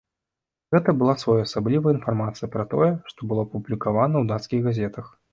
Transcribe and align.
Гэта 0.75 0.93
была 0.99 1.13
своеасаблівая 1.23 1.91
інфармацыя 1.97 2.49
пра 2.55 2.63
тое, 2.71 2.87
што 3.11 3.27
было 3.33 3.43
апублікавана 3.47 4.15
ў 4.23 4.33
дацкіх 4.33 4.59
газетах. 4.69 5.13